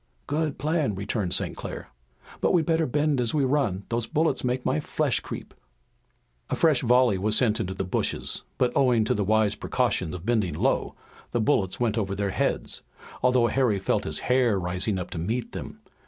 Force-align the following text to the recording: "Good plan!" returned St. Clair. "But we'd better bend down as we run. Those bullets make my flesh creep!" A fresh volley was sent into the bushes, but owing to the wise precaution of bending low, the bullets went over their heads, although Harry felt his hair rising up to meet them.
"Good 0.25 0.57
plan!" 0.57 0.95
returned 0.95 1.31
St. 1.31 1.55
Clair. 1.55 1.89
"But 2.39 2.53
we'd 2.55 2.65
better 2.65 2.87
bend 2.87 3.19
down 3.19 3.21
as 3.21 3.35
we 3.35 3.45
run. 3.45 3.83
Those 3.89 4.07
bullets 4.07 4.43
make 4.43 4.65
my 4.65 4.79
flesh 4.79 5.19
creep!" 5.19 5.53
A 6.49 6.55
fresh 6.55 6.81
volley 6.81 7.19
was 7.19 7.37
sent 7.37 7.59
into 7.59 7.75
the 7.75 7.83
bushes, 7.83 8.41
but 8.57 8.75
owing 8.75 9.03
to 9.03 9.13
the 9.13 9.23
wise 9.23 9.53
precaution 9.53 10.11
of 10.15 10.25
bending 10.25 10.55
low, 10.55 10.95
the 11.33 11.39
bullets 11.39 11.79
went 11.79 11.99
over 11.99 12.15
their 12.15 12.31
heads, 12.31 12.81
although 13.21 13.45
Harry 13.45 13.77
felt 13.77 14.05
his 14.05 14.21
hair 14.21 14.59
rising 14.59 14.97
up 14.97 15.11
to 15.11 15.19
meet 15.19 15.51
them. 15.51 15.81